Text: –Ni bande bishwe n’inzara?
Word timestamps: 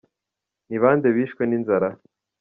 –Ni 0.67 0.77
bande 0.83 1.07
bishwe 1.15 1.43
n’inzara? 1.45 1.89